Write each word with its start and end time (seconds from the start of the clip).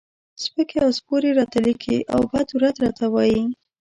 سپکې 0.43 0.77
او 0.85 0.91
سپورې 0.97 1.29
راته 1.39 1.57
لیکي 1.65 1.97
او 2.13 2.21
بد 2.31 2.47
و 2.53 2.59
رد 2.63 2.75
راته 2.83 3.05
وایي. 3.13 3.43